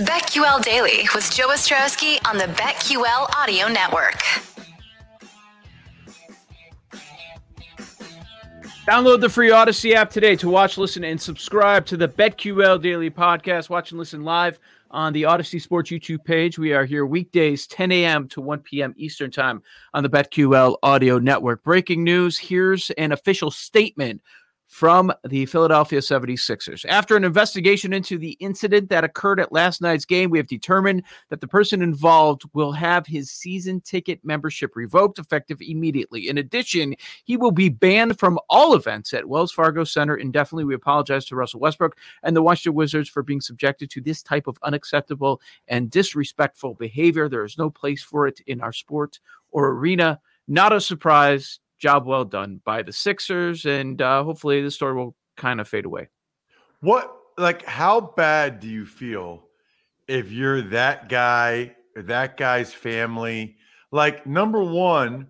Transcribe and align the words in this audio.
BetQL 0.00 0.62
Daily 0.62 1.08
with 1.14 1.30
Joe 1.32 1.48
Ostrowski 1.48 2.18
on 2.28 2.38
the 2.38 2.44
BetQL 2.44 3.28
Audio 3.36 3.66
Network. 3.68 4.22
Download 8.86 9.20
the 9.20 9.28
free 9.28 9.50
Odyssey 9.50 9.94
app 9.94 10.10
today 10.10 10.36
to 10.36 10.48
watch, 10.48 10.78
listen, 10.78 11.02
and 11.04 11.20
subscribe 11.20 11.84
to 11.86 11.96
the 11.96 12.08
BetQL 12.08 12.80
Daily 12.80 13.10
Podcast. 13.10 13.68
Watch 13.70 13.90
and 13.90 13.98
listen 13.98 14.22
live 14.22 14.58
on 14.90 15.12
the 15.12 15.24
Odyssey 15.24 15.58
Sports 15.58 15.90
YouTube 15.90 16.24
page. 16.24 16.58
We 16.58 16.72
are 16.72 16.84
here 16.84 17.04
weekdays, 17.04 17.66
10 17.66 17.90
a.m. 17.92 18.28
to 18.28 18.40
1 18.40 18.60
p.m. 18.60 18.94
Eastern 18.96 19.30
Time 19.30 19.62
on 19.94 20.04
the 20.04 20.08
BetQL 20.08 20.76
Audio 20.82 21.18
Network. 21.18 21.64
Breaking 21.64 22.04
news 22.04 22.38
here's 22.38 22.90
an 22.90 23.12
official 23.12 23.50
statement 23.50 24.22
from 24.68 25.10
the 25.26 25.46
Philadelphia 25.46 25.98
76ers. 25.98 26.84
After 26.86 27.16
an 27.16 27.24
investigation 27.24 27.94
into 27.94 28.18
the 28.18 28.32
incident 28.32 28.90
that 28.90 29.02
occurred 29.02 29.40
at 29.40 29.50
last 29.50 29.80
night's 29.80 30.04
game, 30.04 30.28
we 30.28 30.38
have 30.38 30.46
determined 30.46 31.02
that 31.30 31.40
the 31.40 31.48
person 31.48 31.80
involved 31.80 32.42
will 32.52 32.72
have 32.72 33.06
his 33.06 33.30
season 33.30 33.80
ticket 33.80 34.20
membership 34.22 34.76
revoked 34.76 35.18
effective 35.18 35.58
immediately. 35.62 36.28
In 36.28 36.36
addition, 36.36 36.94
he 37.24 37.38
will 37.38 37.50
be 37.50 37.70
banned 37.70 38.18
from 38.18 38.38
all 38.50 38.74
events 38.74 39.14
at 39.14 39.26
Wells 39.26 39.52
Fargo 39.52 39.84
Center 39.84 40.16
indefinitely. 40.16 40.64
We 40.64 40.74
apologize 40.74 41.24
to 41.26 41.36
Russell 41.36 41.60
Westbrook 41.60 41.96
and 42.22 42.36
the 42.36 42.42
Washington 42.42 42.74
Wizards 42.76 43.08
for 43.08 43.22
being 43.22 43.40
subjected 43.40 43.90
to 43.90 44.02
this 44.02 44.22
type 44.22 44.46
of 44.46 44.58
unacceptable 44.62 45.40
and 45.66 45.90
disrespectful 45.90 46.74
behavior. 46.74 47.28
There 47.28 47.44
is 47.44 47.56
no 47.56 47.70
place 47.70 48.02
for 48.02 48.26
it 48.26 48.40
in 48.46 48.60
our 48.60 48.74
sport 48.74 49.18
or 49.50 49.70
arena. 49.70 50.20
Not 50.46 50.74
a 50.74 50.80
surprise 50.80 51.58
job 51.78 52.06
well 52.06 52.24
done 52.24 52.60
by 52.64 52.82
the 52.82 52.92
Sixers, 52.92 53.64
and 53.64 54.00
uh, 54.00 54.24
hopefully 54.24 54.62
the 54.62 54.70
story 54.70 54.94
will 54.94 55.14
kind 55.36 55.60
of 55.60 55.68
fade 55.68 55.84
away. 55.84 56.08
What 56.80 57.14
like 57.36 57.64
how 57.64 58.00
bad 58.00 58.60
do 58.60 58.68
you 58.68 58.84
feel 58.84 59.44
if 60.06 60.30
you're 60.32 60.62
that 60.62 61.08
guy 61.08 61.74
or 61.96 62.02
that 62.02 62.36
guy's 62.36 62.72
family? 62.72 63.56
Like 63.90 64.26
number 64.26 64.62
one, 64.62 65.28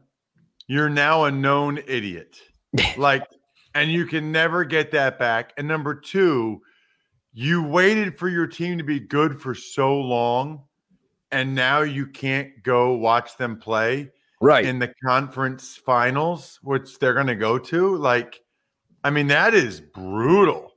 you're 0.67 0.91
now 0.91 1.25
a 1.25 1.31
known 1.31 1.79
idiot. 1.87 2.39
like, 2.97 3.27
and 3.75 3.91
you 3.91 4.07
can 4.07 4.33
never 4.33 4.65
get 4.65 4.91
that 4.93 5.19
back. 5.19 5.53
And 5.57 5.69
number 5.69 5.95
two, 5.95 6.61
you 7.33 7.63
waited 7.63 8.19
for 8.19 8.29
your 8.29 8.47
team 8.47 8.79
to 8.79 8.85
be 8.85 9.01
good 9.01 9.41
for 9.41 9.55
so 9.55 9.99
long, 9.99 10.63
and 11.31 11.55
now 11.55 11.83
you 11.83 12.07
can't 12.07 12.63
go 12.63 12.95
watch 12.95 13.37
them 13.37 13.59
play 13.59 14.11
right 14.41 14.65
in 14.65 14.79
the 14.79 14.93
conference 15.05 15.77
finals, 15.77 16.59
which 16.63 16.99
they're 16.99 17.15
going 17.15 17.27
to 17.27 17.35
go 17.35 17.59
to. 17.59 17.97
Like, 17.97 18.41
I 19.05 19.11
mean, 19.11 19.27
that 19.29 19.55
is 19.55 19.81
brutal 19.81 20.73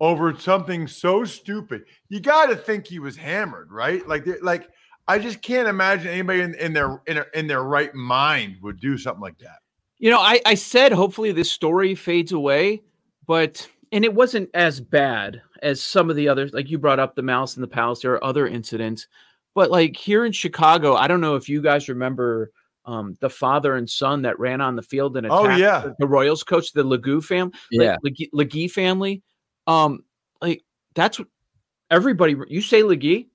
over 0.00 0.36
something 0.38 0.86
so 0.86 1.24
stupid. 1.24 1.84
You 2.08 2.20
got 2.20 2.46
to 2.46 2.56
think 2.56 2.86
he 2.86 2.98
was 2.98 3.16
hammered, 3.16 3.70
right? 3.70 4.06
Like, 4.06 4.26
like 4.42 4.68
I 5.06 5.18
just 5.18 5.42
can't 5.42 5.68
imagine 5.68 6.08
anybody 6.08 6.40
in, 6.40 6.54
in 6.54 6.72
their 6.72 7.00
in, 7.06 7.16
their 7.16 7.26
in 7.34 7.46
their 7.46 7.62
right 7.62 7.94
mind 7.94 8.56
would 8.62 8.80
do 8.80 8.96
something 8.96 9.22
like 9.22 9.38
that. 9.38 9.58
You 9.98 10.10
know, 10.10 10.20
I, 10.20 10.40
I 10.44 10.54
said 10.54 10.92
hopefully 10.92 11.32
this 11.32 11.50
story 11.50 11.94
fades 11.94 12.32
away, 12.32 12.82
but 13.26 13.68
and 13.92 14.04
it 14.04 14.14
wasn't 14.14 14.50
as 14.54 14.80
bad 14.80 15.40
as 15.62 15.80
some 15.80 16.10
of 16.10 16.16
the 16.16 16.28
others. 16.28 16.52
Like 16.52 16.70
you 16.70 16.78
brought 16.78 16.98
up 16.98 17.14
the 17.14 17.22
Malice 17.22 17.54
and 17.54 17.62
the 17.62 17.68
palace, 17.68 18.00
there 18.00 18.12
are 18.12 18.24
other 18.24 18.46
incidents, 18.46 19.06
but 19.54 19.70
like 19.70 19.96
here 19.96 20.24
in 20.24 20.32
Chicago, 20.32 20.94
I 20.94 21.06
don't 21.06 21.20
know 21.20 21.36
if 21.36 21.48
you 21.48 21.62
guys 21.62 21.88
remember 21.88 22.50
um, 22.86 23.16
the 23.20 23.30
father 23.30 23.74
and 23.76 23.88
son 23.88 24.22
that 24.22 24.38
ran 24.38 24.60
on 24.60 24.76
the 24.76 24.82
field 24.82 25.16
and 25.16 25.26
Oh, 25.30 25.44
attacked 25.44 25.60
yeah. 25.60 25.80
the, 25.80 25.94
the 26.00 26.06
Royals 26.06 26.42
coach, 26.42 26.72
the 26.72 26.84
Ligue 26.84 27.22
family, 27.22 27.52
Yeah. 27.70 27.96
Ligue, 28.02 28.28
Ligue 28.32 28.70
family. 28.70 29.22
Um, 29.66 30.04
like 30.40 30.62
that's 30.94 31.18
what 31.18 31.28
everybody. 31.90 32.36
You 32.48 32.60
say 32.60 32.82
Ligue, 32.82 33.28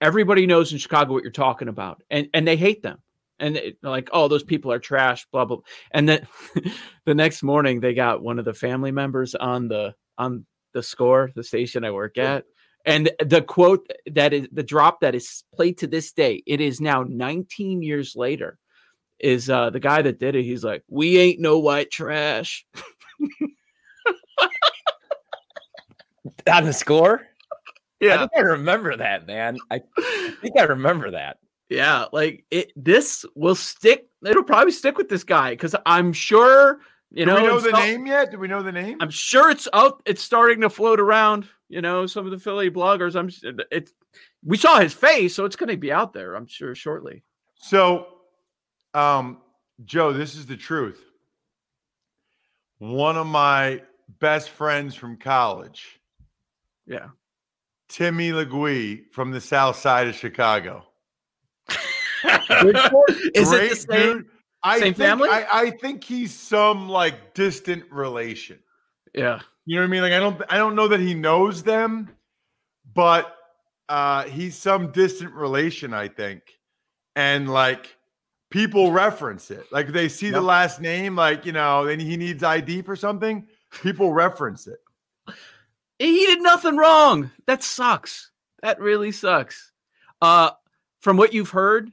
everybody 0.00 0.46
knows 0.46 0.72
in 0.72 0.78
Chicago 0.78 1.12
what 1.12 1.22
you're 1.22 1.32
talking 1.32 1.68
about, 1.68 2.02
and 2.10 2.28
and 2.34 2.46
they 2.46 2.56
hate 2.56 2.82
them, 2.82 2.98
and 3.38 3.56
they- 3.56 3.76
they're 3.82 3.90
like, 3.90 4.08
oh, 4.12 4.28
those 4.28 4.44
people 4.44 4.70
are 4.72 4.78
trash, 4.78 5.26
blah 5.32 5.44
blah. 5.44 5.58
And 5.90 6.08
then 6.08 6.26
the 7.06 7.14
next 7.14 7.42
morning, 7.42 7.80
they 7.80 7.94
got 7.94 8.22
one 8.22 8.38
of 8.38 8.44
the 8.44 8.54
family 8.54 8.92
members 8.92 9.34
on 9.34 9.68
the 9.68 9.94
on 10.18 10.46
the 10.72 10.82
score, 10.82 11.30
the 11.34 11.42
station 11.42 11.84
I 11.84 11.90
work 11.90 12.16
at. 12.18 12.44
And 12.86 13.10
the 13.18 13.42
quote 13.42 13.90
that 14.12 14.32
is 14.32 14.48
the 14.52 14.62
drop 14.62 15.00
that 15.00 15.14
is 15.14 15.42
played 15.54 15.76
to 15.78 15.86
this 15.86 16.12
day, 16.12 16.42
it 16.46 16.60
is 16.62 16.80
now 16.80 17.02
19 17.02 17.82
years 17.82 18.14
later, 18.16 18.58
is 19.20 19.48
uh 19.50 19.70
the 19.70 19.80
guy 19.80 20.02
that 20.02 20.18
did 20.18 20.34
it. 20.36 20.42
He's 20.44 20.64
like, 20.64 20.82
We 20.88 21.18
ain't 21.18 21.40
no 21.40 21.58
white 21.58 21.90
trash. 21.90 22.66
on 26.50 26.64
the 26.64 26.72
score. 26.72 27.26
I 28.02 28.06
Yeah. 28.06 28.18
think 28.18 28.30
I 28.36 28.40
remember 28.40 28.96
that, 28.96 29.26
man. 29.26 29.58
I 29.70 29.82
think 30.40 30.58
I 30.58 30.62
remember 30.64 31.10
that. 31.12 31.38
Yeah. 31.68 32.06
Like 32.12 32.44
it 32.50 32.72
this 32.76 33.24
will 33.34 33.54
stick. 33.54 34.08
It'll 34.26 34.42
probably 34.42 34.72
stick 34.72 34.98
with 34.98 35.08
this 35.08 35.24
guy 35.24 35.50
because 35.50 35.74
I'm 35.86 36.12
sure, 36.12 36.80
you 37.10 37.24
Do 37.24 37.32
know, 37.32 37.40
we 37.42 37.46
know 37.48 37.60
the 37.60 37.70
not- 37.70 37.80
name 37.82 38.06
yet? 38.06 38.30
Do 38.30 38.38
we 38.38 38.48
know 38.48 38.62
the 38.62 38.72
name? 38.72 38.96
I'm 39.00 39.10
sure 39.10 39.50
it's 39.50 39.68
out. 39.72 40.02
It's 40.06 40.22
starting 40.22 40.60
to 40.62 40.70
float 40.70 41.00
around. 41.00 41.46
You 41.68 41.80
know, 41.82 42.06
some 42.06 42.24
of 42.24 42.32
the 42.32 42.38
Philly 42.38 42.70
bloggers. 42.70 43.14
I'm. 43.14 43.28
s- 43.28 43.42
It. 43.70 43.90
We 44.44 44.56
saw 44.56 44.80
his 44.80 44.92
face, 44.94 45.34
so 45.34 45.44
it's 45.44 45.54
going 45.56 45.68
to 45.68 45.76
be 45.76 45.92
out 45.92 46.12
there. 46.12 46.34
I'm 46.34 46.46
sure 46.46 46.74
shortly. 46.74 47.22
So, 47.54 48.06
um, 48.94 49.38
Joe, 49.84 50.12
this 50.12 50.34
is 50.34 50.46
the 50.46 50.56
truth. 50.56 51.00
One 52.78 53.16
of 53.16 53.26
my 53.26 53.82
best 54.20 54.50
friends 54.50 54.94
from 54.94 55.16
college, 55.16 56.00
Yeah. 56.86 57.08
Timmy 57.88 58.32
Ligue 58.32 59.10
from 59.12 59.32
the 59.32 59.40
South 59.40 59.76
Side 59.76 60.06
of 60.08 60.14
Chicago. 60.14 60.86
Is 61.68 63.52
it 63.52 63.70
the 63.70 63.76
same? 63.76 64.16
dude. 64.18 64.26
I 64.62 64.74
same 64.78 64.82
think, 64.94 64.96
family? 64.96 65.28
I, 65.28 65.46
I 65.52 65.70
think 65.70 66.04
he's 66.04 66.32
some 66.34 66.88
like 66.88 67.34
distant 67.34 67.84
relation. 67.90 68.58
Yeah. 69.14 69.40
You 69.66 69.76
know 69.76 69.82
what 69.82 69.88
I 69.88 69.90
mean? 69.90 70.02
Like 70.02 70.12
I 70.12 70.18
don't 70.18 70.42
I 70.50 70.56
don't 70.58 70.74
know 70.74 70.88
that 70.88 71.00
he 71.00 71.14
knows 71.14 71.62
them, 71.62 72.10
but 72.94 73.34
uh 73.88 74.24
he's 74.24 74.56
some 74.56 74.92
distant 74.92 75.32
relation, 75.34 75.94
I 75.94 76.08
think. 76.08 76.42
And 77.16 77.48
like 77.50 77.96
people 78.50 78.92
reference 78.92 79.50
it. 79.50 79.66
Like 79.72 79.88
they 79.88 80.08
see 80.08 80.30
the 80.30 80.40
last 80.40 80.80
name, 80.80 81.16
like 81.16 81.46
you 81.46 81.52
know, 81.52 81.86
then 81.86 82.00
he 82.00 82.16
needs 82.16 82.42
ID 82.42 82.82
for 82.82 82.96
something. 82.96 83.46
People 83.82 84.12
reference 84.12 84.66
it. 84.66 84.78
He 85.98 86.26
did 86.26 86.42
nothing 86.42 86.76
wrong. 86.76 87.30
That 87.46 87.62
sucks. 87.62 88.30
That 88.62 88.80
really 88.80 89.12
sucks. 89.12 89.72
Uh, 90.20 90.50
from 91.00 91.16
what 91.16 91.32
you've 91.32 91.50
heard, 91.50 91.90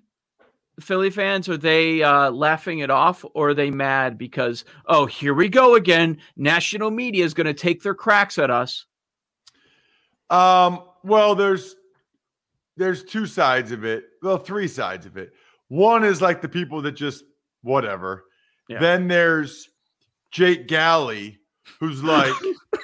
Philly 0.80 1.10
fans 1.10 1.50
are 1.50 1.58
they 1.58 2.04
uh, 2.04 2.32
laughing 2.32 2.80
it 2.80 2.90
off 2.90 3.26
or 3.34 3.50
are 3.50 3.54
they 3.54 3.72
mad 3.72 4.18
because 4.18 4.66
oh 4.86 5.06
here 5.06 5.34
we 5.34 5.50
go 5.50 5.76
again? 5.76 6.18
National 6.36 6.92
media 6.92 7.26
is 7.26 7.34
going 7.34 7.48
to 7.48 7.54
take 7.54 7.84
their 7.84 7.96
cracks 7.96 8.38
at 8.38 8.50
us. 8.52 8.86
Um, 10.30 10.84
well, 11.04 11.36
there's 11.36 11.76
there's 12.76 13.04
two 13.04 13.26
sides 13.26 13.72
of 13.72 13.86
it. 13.86 14.06
Well, 14.22 14.38
three 14.38 14.68
sides 14.68 15.06
of 15.06 15.18
it. 15.18 15.34
One 15.70 16.04
is 16.04 16.22
like 16.22 16.42
the 16.42 16.50
people 16.50 16.82
that 16.84 16.94
just 16.94 17.24
whatever. 17.62 18.26
Yeah. 18.70 18.80
Then 18.80 19.08
there's 19.08 19.70
Jake 20.32 20.68
Galley, 20.68 21.40
who's 21.80 22.04
like, 22.04 22.34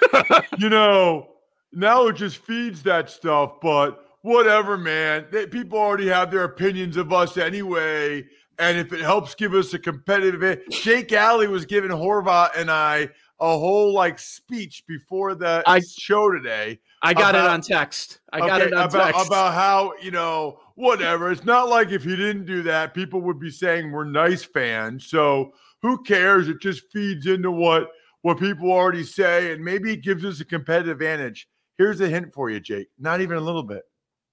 you 0.57 0.69
know, 0.69 1.27
now 1.71 2.07
it 2.07 2.13
just 2.13 2.37
feeds 2.37 2.83
that 2.83 3.09
stuff, 3.09 3.53
but 3.61 4.05
whatever, 4.21 4.77
man. 4.77 5.25
They, 5.31 5.47
people 5.47 5.77
already 5.77 6.07
have 6.07 6.31
their 6.31 6.43
opinions 6.43 6.97
of 6.97 7.11
us 7.11 7.37
anyway. 7.37 8.25
and 8.59 8.77
if 8.77 8.93
it 8.93 9.01
helps 9.01 9.35
give 9.35 9.53
us 9.53 9.73
a 9.73 9.79
competitive 9.79 10.43
edge, 10.43 10.59
Jake 10.69 11.11
Alley 11.11 11.47
was 11.47 11.65
giving 11.65 11.89
Horvat 11.89 12.51
and 12.55 12.69
I 12.69 13.09
a 13.43 13.59
whole 13.59 13.93
like 13.93 14.17
speech 14.17 14.83
before 14.87 15.35
the 15.35 15.61
I- 15.67 15.81
show 15.81 16.31
today. 16.31 16.79
I 17.05 17.13
got 17.13 17.35
it 17.35 17.41
on 17.41 17.59
text. 17.59 18.21
I 18.31 18.39
got 18.39 18.61
Okay, 18.61 18.67
it 18.69 18.73
on 18.73 18.87
about, 18.87 19.13
text. 19.13 19.27
about 19.27 19.53
how 19.53 19.93
you 20.01 20.11
know 20.11 20.59
whatever. 20.75 21.29
It's 21.29 21.43
not 21.43 21.67
like 21.67 21.91
if 21.91 22.05
he 22.05 22.15
didn't 22.15 22.45
do 22.45 22.63
that, 22.63 22.93
people 22.93 23.19
would 23.21 23.41
be 23.41 23.51
saying 23.51 23.91
we're 23.91 24.05
nice 24.05 24.43
fans. 24.43 25.07
So 25.07 25.51
who 25.81 26.01
cares? 26.03 26.47
It 26.47 26.61
just 26.61 26.83
feeds 26.93 27.27
into 27.27 27.51
what 27.51 27.89
what 28.21 28.39
people 28.39 28.71
already 28.71 29.03
say, 29.03 29.51
and 29.51 29.61
maybe 29.61 29.91
it 29.91 30.03
gives 30.03 30.23
us 30.23 30.39
a 30.39 30.45
competitive 30.45 30.93
advantage. 30.93 31.49
Here's 31.77 31.99
a 31.99 32.07
hint 32.07 32.33
for 32.33 32.49
you, 32.49 32.61
Jake. 32.61 32.87
Not 32.97 33.19
even 33.19 33.35
a 33.35 33.41
little 33.41 33.63
bit. 33.63 33.83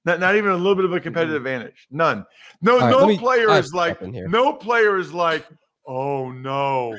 Not, 0.05 0.21
not 0.21 0.37
even 0.37 0.53
a 0.53 0.57
little 0.57 0.77
bit 0.77 0.85
of 0.85 0.93
a 0.93 0.95
mm-hmm. 0.95 1.03
competitive 1.03 1.37
advantage. 1.37 1.89
None. 1.91 2.25
No, 2.63 2.75
All 2.75 2.81
right, 2.81 2.91
no 2.91 3.07
me- 3.09 3.19
player 3.19 3.51
I 3.51 3.57
have 3.57 3.65
is 3.65 3.75
like 3.75 3.97
step 3.97 4.07
in 4.07 4.15
here. 4.15 4.29
no 4.29 4.53
player 4.53 4.97
is 4.99 5.13
like, 5.13 5.45
oh 5.89 6.31
no, 6.31 6.97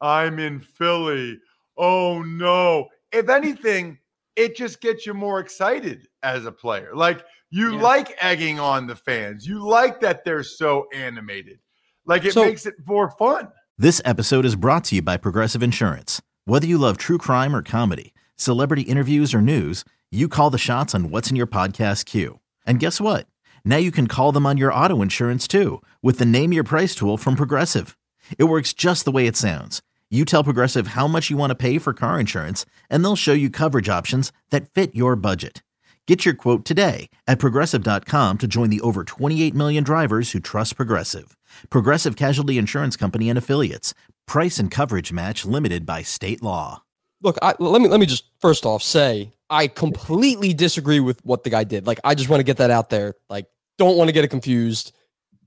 I'm 0.00 0.38
in 0.38 0.60
Philly. 0.60 1.40
Oh 1.78 2.22
no. 2.22 2.88
If 3.12 3.28
anything, 3.28 3.98
it 4.36 4.56
just 4.56 4.80
gets 4.80 5.06
you 5.06 5.14
more 5.14 5.40
excited 5.40 6.06
as 6.22 6.44
a 6.44 6.52
player. 6.52 6.90
Like 6.94 7.24
you 7.50 7.76
Yeah. 7.76 7.82
like 7.82 8.16
egging 8.20 8.58
on 8.60 8.86
the 8.86 8.96
fans. 8.96 9.46
You 9.46 9.64
like 9.66 10.00
that 10.00 10.24
they're 10.24 10.42
so 10.42 10.86
animated. 10.94 11.58
Like 12.04 12.24
it 12.24 12.34
So- 12.34 12.44
makes 12.44 12.66
it 12.66 12.74
more 12.86 13.10
fun. 13.12 13.48
This 13.78 14.02
episode 14.04 14.44
is 14.44 14.56
brought 14.56 14.84
to 14.84 14.96
you 14.96 15.02
by 15.02 15.16
Progressive 15.16 15.62
Insurance. 15.62 16.20
Whether 16.46 16.66
you 16.66 16.78
love 16.78 16.96
true 16.98 17.18
crime 17.18 17.54
or 17.54 17.62
comedy, 17.62 18.12
celebrity 18.36 18.82
interviews 18.82 19.32
or 19.34 19.40
news, 19.40 19.84
you 20.10 20.28
call 20.28 20.50
the 20.50 20.58
shots 20.58 20.94
on 20.94 21.10
what's 21.10 21.30
in 21.30 21.36
your 21.36 21.46
podcast 21.46 22.04
queue. 22.06 22.40
And 22.66 22.80
guess 22.80 23.00
what? 23.00 23.26
Now 23.64 23.76
you 23.76 23.90
can 23.92 24.06
call 24.08 24.32
them 24.32 24.46
on 24.46 24.56
your 24.56 24.72
auto 24.72 25.00
insurance 25.02 25.46
too 25.46 25.80
with 26.02 26.18
the 26.18 26.24
Name 26.26 26.52
Your 26.52 26.64
Price 26.64 26.94
tool 26.94 27.16
from 27.18 27.36
Progressive. 27.36 27.96
It 28.38 28.44
works 28.44 28.72
just 28.72 29.04
the 29.04 29.12
way 29.12 29.26
it 29.26 29.36
sounds. 29.36 29.80
You 30.10 30.24
tell 30.24 30.42
Progressive 30.42 30.88
how 30.88 31.06
much 31.06 31.28
you 31.28 31.36
want 31.36 31.50
to 31.50 31.54
pay 31.54 31.78
for 31.78 31.92
car 31.92 32.18
insurance, 32.18 32.64
and 32.88 33.04
they'll 33.04 33.14
show 33.14 33.34
you 33.34 33.50
coverage 33.50 33.90
options 33.90 34.32
that 34.48 34.70
fit 34.70 34.94
your 34.94 35.16
budget. 35.16 35.62
Get 36.06 36.24
your 36.24 36.32
quote 36.32 36.64
today 36.64 37.10
at 37.26 37.38
progressive.com 37.38 38.38
to 38.38 38.46
join 38.46 38.70
the 38.70 38.80
over 38.80 39.04
28 39.04 39.54
million 39.54 39.84
drivers 39.84 40.30
who 40.30 40.40
trust 40.40 40.76
Progressive. 40.76 41.36
Progressive 41.68 42.16
Casualty 42.16 42.56
Insurance 42.56 42.96
Company 42.96 43.28
and 43.28 43.36
Affiliates. 43.36 43.92
Price 44.26 44.58
and 44.58 44.70
coverage 44.70 45.12
match 45.12 45.44
limited 45.44 45.84
by 45.84 46.00
state 46.00 46.42
law. 46.42 46.82
Look, 47.20 47.36
I, 47.42 47.54
let 47.58 47.82
me 47.82 47.88
let 47.88 48.00
me 48.00 48.06
just 48.06 48.24
first 48.40 48.64
off 48.64 48.82
say 48.82 49.32
I 49.50 49.66
completely 49.66 50.54
disagree 50.54 51.00
with 51.00 51.22
what 51.26 51.44
the 51.44 51.50
guy 51.50 51.64
did. 51.64 51.86
Like, 51.86 52.00
I 52.04 52.14
just 52.14 52.30
want 52.30 52.40
to 52.40 52.44
get 52.44 52.58
that 52.58 52.70
out 52.70 52.88
there. 52.88 53.14
Like, 53.28 53.46
don't 53.76 53.98
want 53.98 54.08
to 54.08 54.12
get 54.12 54.24
it 54.24 54.28
confused. 54.28 54.94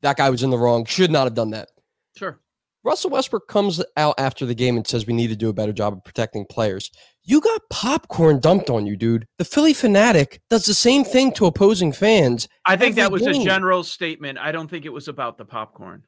That 0.02 0.18
guy 0.18 0.30
was 0.30 0.44
in 0.44 0.52
the 0.52 0.58
wrong. 0.58 0.86
Should 0.86 1.10
not 1.10 1.24
have 1.24 1.34
done 1.34 1.52
that. 1.52 1.70
sure. 2.16 2.38
Russell 2.84 3.12
Westbrook 3.12 3.48
comes 3.48 3.84
out 3.96 4.16
after 4.18 4.46
the 4.46 4.56
game 4.56 4.76
and 4.76 4.88
says 4.88 5.06
we 5.06 5.14
need 5.14 5.28
to 5.28 5.36
do 5.36 5.50
a 5.50 5.54
better 5.54 5.74
job 5.74 5.94
of 5.94 6.04
protecting 6.04 6.46
players. 6.46 6.90
You 7.24 7.40
got 7.40 7.62
popcorn 7.70 8.40
dumped 8.40 8.70
on 8.72 8.88
you, 8.88 8.98
dude. 8.98 9.28
The 9.38 9.46
Phillie 9.46 9.74
Phanatic 9.74 10.40
does 10.50 10.66
the 10.66 10.74
same 10.74 11.04
thing 11.04 11.32
to 11.34 11.46
opposing 11.46 11.92
fans. 11.92 12.48
I 12.66 12.76
think 12.78 12.96
that 12.96 13.12
was 13.12 13.28
a 13.28 13.34
general 13.34 13.84
statement. 13.84 14.40
I 14.40 14.52
don't 14.52 14.68
think 14.68 14.86
it 14.86 14.94
was 14.94 15.08
about 15.08 15.38
the 15.38 15.46
popcorn. 15.46 16.04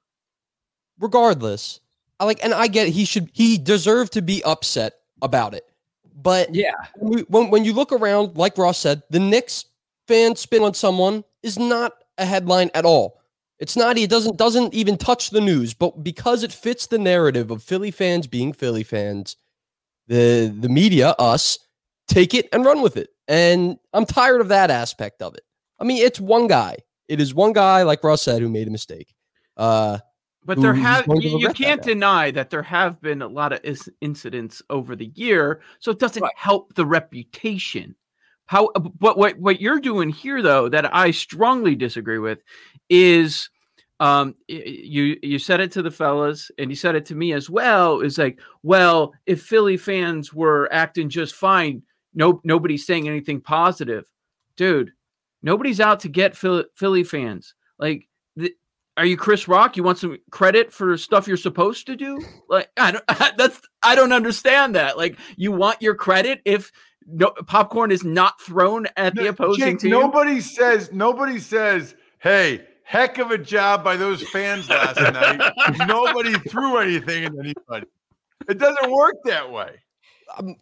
Regardless, 1.00 1.80
I 2.20 2.26
like, 2.26 2.44
and 2.44 2.54
I 2.54 2.68
get 2.68 2.88
he 2.88 3.06
should 3.06 3.30
he 3.34 3.58
deserved 3.58 4.14
to 4.14 4.22
be 4.22 4.44
upset 4.44 4.94
about 5.22 5.54
it. 5.54 5.64
But 6.16 6.54
Yeah. 6.54 6.72
when, 6.96 7.14
we, 7.14 7.22
when 7.24 7.50
when 7.52 7.66
you 7.66 7.74
look 7.74 7.92
around, 7.92 8.36
like 8.36 8.58
Ross 8.58 8.80
said, 8.80 9.04
the 9.10 9.20
Knicks 9.20 9.66
fan 10.08 10.36
spin 10.36 10.64
on 10.64 10.74
someone 10.74 11.24
is 11.44 11.60
not 11.60 11.94
a 12.18 12.26
headline 12.26 12.72
at 12.74 12.86
all. 12.86 13.20
It's 13.64 13.78
not. 13.78 13.98
It 13.98 14.10
doesn't 14.10 14.36
doesn't 14.38 14.74
even 14.74 14.98
touch 14.98 15.30
the 15.30 15.40
news. 15.40 15.74
But 15.74 16.04
because 16.04 16.44
it 16.44 16.52
fits 16.52 16.88
the 16.88 16.98
narrative 17.00 17.50
of 17.50 17.64
Philly 17.64 17.92
fans 17.92 18.28
being 18.28 18.52
Philly 18.52 18.84
fans, 18.84 19.38
the 20.08 20.54
the 20.54 20.68
media, 20.68 21.12
us, 21.18 21.58
take 22.10 22.34
it 22.34 22.50
and 22.52 22.66
run 22.66 22.82
with 22.82 22.98
it. 22.98 23.12
And 23.30 23.78
I'm 23.94 24.06
tired 24.06 24.42
of 24.42 24.50
that 24.50 24.70
aspect 24.70 25.22
of 25.22 25.36
it. 25.36 25.44
I 25.80 25.86
mean, 25.86 26.04
it's 26.04 26.20
one 26.20 26.48
guy. 26.48 26.76
It 27.08 27.22
is 27.22 27.34
one 27.34 27.54
guy, 27.54 27.84
like 27.84 28.04
Ross 28.04 28.22
said, 28.22 28.42
who 28.42 28.50
made 28.50 28.68
a 28.68 28.72
mistake. 28.72 29.16
Uh, 29.56 30.00
But 30.44 30.60
there 30.60 30.74
have 30.74 31.08
you, 31.08 31.40
you 31.40 31.50
can't 31.54 31.80
now? 31.80 31.88
deny 31.94 32.32
that 32.32 32.50
there 32.50 32.64
have 32.64 33.00
been 33.00 33.22
a 33.22 33.28
lot 33.30 33.54
of 33.54 33.62
is- 33.64 33.90
incidents 34.02 34.62
over 34.70 34.94
the 34.94 35.10
year, 35.16 35.62
so 35.80 35.90
it 35.90 36.00
doesn't 36.00 36.22
Right. 36.22 36.34
help 36.36 36.74
the 36.76 36.86
reputation. 36.86 37.96
How 38.46 38.70
but 39.00 39.18
what 39.18 39.40
what 39.40 39.62
you're 39.62 39.80
doing 39.80 40.10
here 40.10 40.42
though 40.42 40.68
that 40.68 40.94
I 40.94 41.12
strongly 41.12 41.76
disagree 41.76 42.20
with 42.20 42.40
is 42.90 43.50
um 44.04 44.36
you 44.48 45.18
you 45.24 45.40
said 45.40 45.62
it 45.62 45.72
to 45.72 45.82
the 45.82 45.90
fellas 45.90 46.52
and 46.58 46.70
you 46.70 46.76
said 46.76 46.94
it 46.94 47.06
to 47.06 47.16
me 47.16 47.32
as 47.32 47.50
well 47.50 48.02
is 48.02 48.18
like 48.18 48.40
well 48.62 49.14
if 49.26 49.42
Philly 49.42 49.78
fans 49.78 50.34
were 50.34 50.68
acting 50.72 51.10
just 51.10 51.36
fine 51.36 51.82
no 52.14 52.42
nobody's 52.44 52.86
saying 52.86 53.08
anything 53.08 53.40
positive 53.40 54.12
dude 54.58 54.92
nobody's 55.42 55.80
out 55.80 56.02
to 56.02 56.10
get 56.10 56.36
Philly, 56.36 56.66
Philly 56.76 57.04
fans 57.04 57.56
like 57.80 58.10
the, 58.36 58.54
are 58.96 59.06
you 59.06 59.18
Chris 59.18 59.48
Rock? 59.48 59.76
You 59.76 59.82
want 59.82 59.98
some 59.98 60.20
credit 60.30 60.72
for 60.72 60.96
stuff 60.98 61.28
you're 61.28 61.36
supposed 61.36 61.88
to 61.88 61.96
do? 61.96 62.22
Like 62.48 62.70
I 62.78 62.92
don't 62.92 63.04
that's 63.38 63.60
I 63.82 63.96
don't 63.96 64.14
understand 64.14 64.76
that. 64.76 64.98
Like 64.98 65.18
you 65.36 65.52
want 65.52 65.82
your 65.82 65.96
credit 65.96 66.42
if 66.46 66.72
no 67.08 67.32
popcorn 67.48 67.92
is 67.92 68.04
not 68.04 68.40
thrown 68.40 68.88
at 68.98 69.16
the 69.16 69.28
opposing 69.30 69.64
Jake, 69.64 69.80
team. 69.80 69.92
Nobody 69.92 70.40
says, 70.40 70.92
nobody 70.92 71.40
says, 71.40 71.96
hey, 72.20 72.66
heck 72.84 73.18
of 73.18 73.32
a 73.32 73.38
job 73.38 73.84
by 73.84 73.96
those 73.98 74.22
fans 74.30 74.70
last 74.70 75.00
night. 75.00 75.88
Nobody 75.88 76.34
threw 76.50 76.78
anything 76.78 77.26
at 77.26 77.34
anybody. 77.38 77.88
It 78.48 78.58
doesn't 78.58 78.92
work 78.92 79.16
that 79.26 79.52
way. 79.52 79.72
Um, 80.38 80.56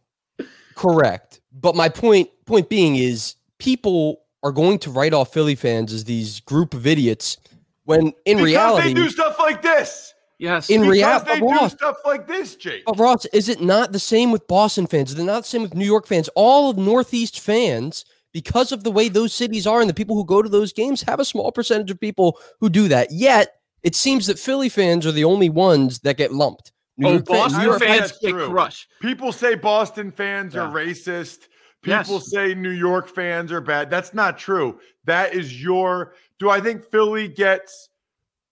correct. 0.76 1.42
But 1.52 1.76
my 1.76 1.90
point 1.90 2.30
point 2.46 2.70
being 2.70 2.96
is 2.96 3.36
people 3.58 4.22
are 4.44 4.52
going 4.52 4.80
to 4.80 4.90
write 4.90 5.14
off 5.14 5.34
Philly 5.34 5.56
fans 5.56 5.94
as 5.94 6.04
these 6.04 6.40
group 6.42 6.74
of 6.74 6.88
idiots 6.88 7.38
when 7.86 8.14
in 8.26 8.38
because 8.38 8.44
reality 8.44 8.88
they 8.90 8.94
do 8.94 9.10
stuff 9.10 9.38
like 9.40 9.62
this. 9.62 10.14
yes. 10.40 10.70
in 10.70 10.82
because 10.82 10.92
reality 10.92 11.32
they 11.34 11.40
do 11.40 11.70
stuff 11.70 11.98
like 12.06 12.28
this, 12.28 12.56
Jake. 12.56 12.84
but 12.86 12.98
Ross, 12.98 13.26
is 13.28 13.50
it 13.50 13.62
not 13.62 13.92
the 13.92 14.00
same 14.00 14.32
with 14.32 14.48
Boston 14.48 14.88
fans? 14.88 15.12
Is 15.12 15.20
it 15.20 15.24
not 15.24 15.44
the 15.44 15.50
same 15.50 15.62
with 15.62 15.76
New 15.76 15.86
York 15.86 16.08
fans? 16.08 16.30
All 16.36 16.70
of 16.70 16.78
Northeast 16.78 17.40
fans, 17.40 18.06
because 18.34 18.72
of 18.72 18.84
the 18.84 18.92
way 18.92 19.10
those 19.10 19.34
cities 19.34 19.68
are 19.68 19.82
and 19.82 19.90
the 19.90 19.94
people 19.94 20.16
who 20.16 20.26
go 20.26 20.42
to 20.42 20.50
those 20.50 20.74
games, 20.74 21.02
have 21.02 21.20
a 21.20 21.26
small 21.26 21.52
percentage 21.52 21.92
of 21.92 22.00
people 22.00 22.40
who 22.60 22.70
do 22.70 22.88
that. 22.88 23.12
Yet 23.12 23.56
it 23.84 23.96
seems 23.96 24.28
that 24.28 24.40
Philly 24.40 24.70
fans 24.70 25.06
are 25.06 25.12
the 25.12 25.24
only 25.24 25.50
ones 25.50 26.00
that 26.00 26.18
get 26.18 26.32
lumped. 26.34 26.72
New 26.98 27.08
oh, 27.08 27.12
York 27.14 27.26
Boston 27.26 27.80
fans- 27.80 28.12
fans 28.12 28.20
get 28.22 28.36
crushed. 28.36 28.88
People 29.02 29.32
say 29.32 29.56
Boston 29.56 30.12
fans 30.12 30.56
are 30.56 30.68
Yeah. 30.68 30.74
racist. 30.86 31.48
Yes. 31.84 32.08
People 32.08 32.20
say 32.20 32.54
New 32.54 32.70
York 32.70 33.08
fans 33.08 33.52
are 33.52 33.62
bad. 33.62 33.90
That's 33.90 34.14
not 34.14 34.38
true. 34.38 34.80
That 35.06 35.34
is 35.34 35.62
your. 35.64 36.14
Do 36.38 36.50
I 36.50 36.62
think 36.62 36.86
Philly 36.86 37.28
gets 37.28 37.90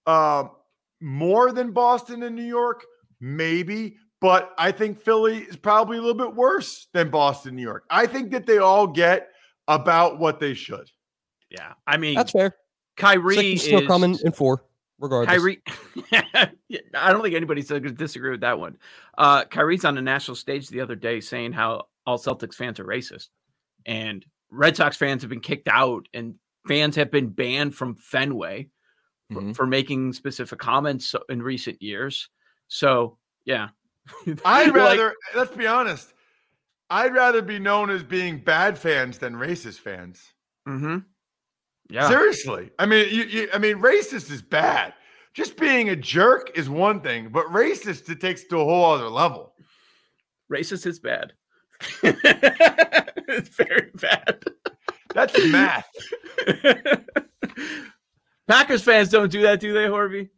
uh, 0.07 0.45
more 0.99 1.51
than 1.51 1.71
Boston 1.71 2.23
and 2.23 2.35
New 2.35 2.41
York? 2.41 2.83
Maybe, 3.21 3.97
but 4.19 4.53
I 4.57 4.71
think 4.71 4.99
Philly 4.99 5.39
is 5.39 5.55
probably 5.57 5.97
a 5.97 6.01
little 6.01 6.17
bit 6.17 6.33
worse 6.33 6.87
than 6.93 7.09
Boston, 7.09 7.55
New 7.55 7.61
York. 7.61 7.83
I 7.89 8.07
think 8.07 8.31
that 8.31 8.47
they 8.47 8.57
all 8.57 8.87
get 8.87 9.29
about 9.69 10.19
what 10.19 10.39
they 10.41 10.53
should. 10.53 10.89
Yeah. 11.49 11.73
I 11.87 11.95
mean 11.97 12.15
That's 12.15 12.31
fair. 12.31 12.55
Kyrie 12.97 13.35
Second's 13.35 13.63
still 13.63 13.79
is 13.81 13.87
coming 13.87 14.17
in 14.25 14.31
four, 14.33 14.65
regardless. 14.99 15.37
Kyrie, 15.37 15.61
I 16.11 17.11
don't 17.11 17.21
think 17.23 17.35
anybody's 17.35 17.69
going 17.69 17.83
to 17.83 17.91
disagree 17.91 18.31
with 18.31 18.41
that 18.41 18.59
one. 18.59 18.77
Uh, 19.17 19.45
Kyrie's 19.45 19.85
on 19.85 19.95
the 19.95 20.01
national 20.01 20.35
stage 20.35 20.67
the 20.67 20.81
other 20.81 20.95
day 20.95 21.21
saying 21.21 21.53
how 21.53 21.85
all 22.05 22.17
Celtics 22.17 22.55
fans 22.55 22.77
are 22.79 22.83
racist, 22.85 23.29
and 23.85 24.25
Red 24.51 24.75
Sox 24.75 24.97
fans 24.97 25.21
have 25.21 25.29
been 25.29 25.39
kicked 25.39 25.69
out, 25.69 26.07
and 26.13 26.35
fans 26.67 26.97
have 26.97 27.09
been 27.09 27.29
banned 27.29 27.73
from 27.73 27.95
Fenway 27.95 28.63
for, 29.31 29.35
Mm-hmm. 29.39 29.49
Mhm. 29.51 29.55
for 29.55 29.65
making 29.65 30.11
specific 30.13 30.59
comments 30.59 31.15
in 31.29 31.41
recent 31.41 31.81
years. 31.81 32.27
So, 32.67 33.17
yeah, 33.45 33.69
I'd 34.43 34.67
Like, 34.67 34.73
rather, 34.73 35.13
let's 35.35 35.55
be 35.55 35.67
honest, 35.67 36.13
I'd 36.89 37.13
rather 37.13 37.41
be 37.41 37.59
known 37.59 37.89
as 37.89 38.03
being 38.03 38.39
bad 38.39 38.77
fans 38.77 39.17
than 39.19 39.33
racist 39.35 39.79
fans. 39.79 40.33
mhm. 40.67 41.05
yeah, 41.89 42.07
Seriously. 42.09 42.71
I 42.79 42.85
mean, 42.85 43.07
you, 43.13 43.23
you, 43.23 43.49
I 43.53 43.57
mean, 43.59 43.77
racist 43.77 44.31
is 44.31 44.41
bad. 44.41 44.93
Just 45.35 45.57
being 45.57 45.89
a 45.89 45.95
jerk 45.95 46.51
is 46.55 46.69
one 46.69 47.01
thing, 47.01 47.29
but 47.29 47.45
racist 47.47 48.09
it 48.09 48.19
takes 48.19 48.43
to 48.45 48.57
a 48.59 48.63
whole 48.63 48.85
other 48.85 49.07
level. 49.09 49.53
racist 50.51 50.85
is 50.87 50.99
bad. 50.99 51.33
it's 52.03 53.49
very 53.55 53.91
bad. 53.93 54.43
That's 55.13 55.47
math. 55.47 55.87
Packers 58.47 58.83
fans 58.83 59.09
don't 59.09 59.31
do 59.31 59.43
that, 59.43 59.59
do 59.59 59.73
they, 59.73 59.87
Horby? 59.87 60.29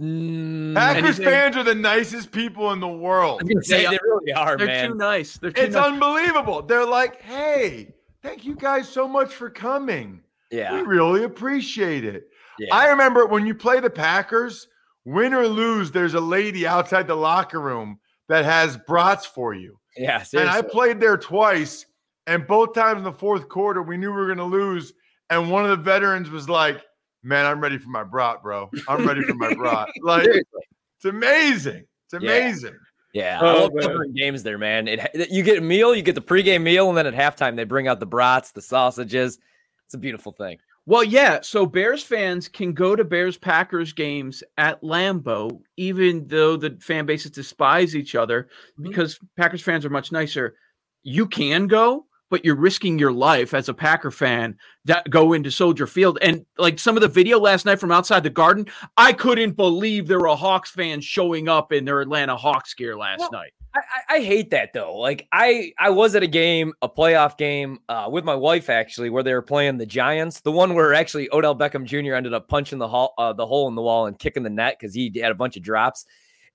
Mm, 0.00 0.74
Packers 0.74 1.04
Anything- 1.04 1.24
fans 1.24 1.56
are 1.56 1.62
the 1.64 1.74
nicest 1.74 2.32
people 2.32 2.72
in 2.72 2.80
the 2.80 2.88
world. 2.88 3.40
I 3.40 3.44
was 3.44 3.52
gonna 3.52 3.62
say 3.64 3.84
They 3.84 3.90
they 3.90 3.98
really 4.02 4.32
are, 4.32 4.56
man. 4.56 4.58
They're 4.58 4.66
man. 4.66 4.88
too 4.90 4.94
nice. 4.96 5.36
They're 5.36 5.50
too 5.52 5.60
It's 5.62 5.74
nice. 5.74 5.84
unbelievable. 5.86 6.62
They're 6.62 6.86
like, 6.86 7.20
hey, 7.20 7.94
thank 8.22 8.44
you 8.44 8.54
guys 8.54 8.88
so 8.88 9.06
much 9.06 9.34
for 9.34 9.50
coming. 9.50 10.20
Yeah, 10.50 10.72
We 10.72 10.78
yeah. 10.78 10.84
really 10.86 11.24
appreciate 11.24 12.04
it. 12.04 12.28
Yeah. 12.58 12.74
I 12.74 12.88
remember 12.88 13.26
when 13.26 13.46
you 13.46 13.54
play 13.54 13.80
the 13.80 13.90
Packers, 13.90 14.68
win 15.04 15.34
or 15.34 15.46
lose, 15.46 15.90
there's 15.90 16.14
a 16.14 16.20
lady 16.20 16.66
outside 16.66 17.06
the 17.06 17.14
locker 17.14 17.60
room 17.60 17.98
that 18.28 18.44
has 18.44 18.76
brats 18.86 19.26
for 19.26 19.54
you. 19.54 19.78
yeah, 19.96 20.24
And. 20.34 20.48
I 20.48 20.62
played 20.62 21.00
there 21.00 21.16
twice, 21.16 21.86
and 22.26 22.46
both 22.46 22.72
times 22.74 22.98
in 22.98 23.04
the 23.04 23.12
fourth 23.12 23.48
quarter, 23.48 23.82
we 23.82 23.96
knew 23.96 24.10
we 24.10 24.16
were 24.16 24.26
going 24.26 24.38
to 24.38 24.44
lose. 24.44 24.92
And 25.30 25.50
one 25.50 25.64
of 25.64 25.70
the 25.70 25.82
veterans 25.82 26.28
was 26.30 26.48
like, 26.48 26.82
"Man, 27.22 27.46
I'm 27.46 27.60
ready 27.60 27.78
for 27.78 27.88
my 27.88 28.04
brat, 28.04 28.42
bro. 28.42 28.70
I'm 28.88 29.06
ready 29.06 29.22
for 29.22 29.34
my 29.34 29.54
brat." 29.54 29.88
Like, 30.02 30.26
it's 30.26 31.04
amazing. 31.04 31.84
It's 32.12 32.22
Yeah. 32.22 32.30
amazing. 32.30 32.76
Yeah, 33.14 33.38
Oh, 33.42 33.46
I 33.46 33.52
love 33.60 33.74
man. 33.74 33.82
covering 33.88 34.14
games 34.14 34.42
there, 34.42 34.56
man. 34.56 34.88
It 34.88 35.30
you 35.30 35.42
get 35.42 35.58
a 35.58 35.60
meal, 35.60 35.94
you 35.94 36.02
get 36.02 36.14
the 36.14 36.22
pregame 36.22 36.62
meal, 36.62 36.88
and 36.88 36.96
then 36.96 37.06
at 37.06 37.14
halftime 37.14 37.56
they 37.56 37.64
bring 37.64 37.86
out 37.86 38.00
the 38.00 38.06
brats, 38.06 38.52
the 38.52 38.62
sausages. 38.62 39.38
It's 39.84 39.94
a 39.94 39.98
beautiful 39.98 40.32
thing. 40.32 40.58
Well, 40.86 41.04
yeah. 41.04 41.40
So 41.42 41.66
Bears 41.66 42.02
fans 42.02 42.48
can 42.48 42.72
go 42.72 42.96
to 42.96 43.04
Bears 43.04 43.36
Packers 43.36 43.92
games 43.92 44.42
at 44.56 44.80
Lambeau, 44.82 45.60
even 45.76 46.26
though 46.26 46.56
the 46.56 46.76
fan 46.80 47.04
bases 47.06 47.30
despise 47.30 47.94
each 47.94 48.14
other, 48.14 48.44
Mm-hmm. 48.78 48.88
because 48.88 49.18
Packers 49.36 49.62
fans 49.62 49.84
are 49.84 49.90
much 49.90 50.10
nicer. 50.10 50.56
You 51.02 51.26
can 51.28 51.66
go, 51.66 52.06
but 52.32 52.46
you're 52.46 52.56
risking 52.56 52.98
your 52.98 53.12
life 53.12 53.52
as 53.52 53.68
a 53.68 53.74
Packer 53.74 54.10
fan 54.10 54.56
that 54.86 55.08
go 55.10 55.34
into 55.34 55.50
Soldier 55.50 55.86
Field. 55.86 56.18
And 56.22 56.46
like 56.56 56.78
some 56.78 56.96
of 56.96 57.02
the 57.02 57.08
video 57.08 57.38
last 57.38 57.66
night 57.66 57.78
from 57.78 57.92
outside 57.92 58.22
the 58.22 58.30
Garden, 58.30 58.64
I 58.96 59.12
couldn't 59.12 59.54
believe 59.54 60.08
there 60.08 60.18
were 60.18 60.28
Hawks 60.28 60.70
fans 60.70 61.04
showing 61.04 61.46
up 61.46 61.72
in 61.72 61.84
their 61.84 62.00
Atlanta 62.00 62.34
Hawks 62.34 62.72
gear 62.72 62.96
last 62.96 63.18
Well, 63.18 63.32
night. 63.32 63.52
I, 63.74 64.16
I, 64.16 64.20
hate 64.20 64.50
that 64.50 64.72
though. 64.72 64.96
Like 64.96 65.28
I 65.30 65.72
I 65.78 65.90
was 65.90 66.14
at 66.14 66.22
a 66.22 66.26
game, 66.26 66.72
a 66.80 66.88
playoff 66.88 67.36
game, 67.36 67.80
uh, 67.90 68.08
with 68.10 68.24
my 68.24 68.34
wife 68.34 68.70
actually, 68.70 69.10
where 69.10 69.22
they 69.22 69.34
were 69.34 69.42
playing 69.42 69.76
the 69.76 69.86
Giants. 69.86 70.40
The 70.40 70.52
one 70.52 70.74
where 70.74 70.94
actually 70.94 71.28
Odell 71.32 71.56
Beckham 71.56 71.84
Jr. 71.84 72.14
ended 72.14 72.32
up 72.32 72.48
punching 72.48 72.78
the 72.78 72.88
hole 72.88 73.12
uh, 73.18 73.34
the 73.34 73.46
hole 73.46 73.68
in 73.68 73.74
the 73.74 73.82
wall 73.82 74.06
and 74.06 74.18
kicking 74.18 74.42
the 74.42 74.50
net 74.50 74.76
because 74.78 74.94
he 74.94 75.12
had 75.20 75.32
a 75.32 75.34
bunch 75.34 75.58
of 75.58 75.62
drops. 75.62 76.06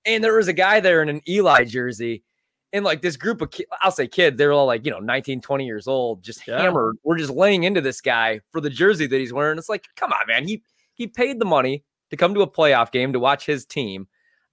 And 0.04 0.24
there 0.24 0.36
was 0.36 0.48
a 0.48 0.52
guy 0.52 0.80
there 0.80 1.02
in 1.02 1.08
an 1.08 1.20
Eli 1.28 1.64
jersey. 1.64 2.24
And 2.72 2.84
like 2.84 3.00
this 3.00 3.16
group 3.16 3.40
of, 3.40 3.50
ki- 3.50 3.64
I'll 3.80 3.90
say 3.90 4.06
kids, 4.06 4.36
they're 4.36 4.52
all 4.52 4.66
like, 4.66 4.84
you 4.84 4.90
know, 4.90 4.98
19, 4.98 5.40
20 5.40 5.64
years 5.64 5.88
old, 5.88 6.22
just 6.22 6.46
Yeah. 6.46 6.60
hammered. 6.60 6.96
We're 7.02 7.16
just 7.16 7.30
laying 7.30 7.64
into 7.64 7.80
this 7.80 8.00
guy 8.02 8.40
for 8.52 8.60
the 8.60 8.68
jersey 8.70 9.06
that 9.06 9.16
he's 9.18 9.32
wearing. 9.32 9.56
It's 9.58 9.68
like, 9.70 9.86
come 9.96 10.12
on, 10.12 10.26
man. 10.26 10.46
He 10.46 10.62
he 10.94 11.06
paid 11.06 11.38
the 11.38 11.44
money 11.46 11.84
to 12.10 12.16
come 12.16 12.34
to 12.34 12.40
a 12.42 12.50
playoff 12.50 12.90
game 12.92 13.12
to 13.14 13.20
watch 13.20 13.46
his 13.46 13.64
team. 13.64 14.06